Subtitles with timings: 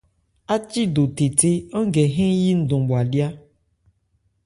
[0.55, 3.27] Ácído théthé, án gɛ hɛ́n yi ndɔn bhwalyá.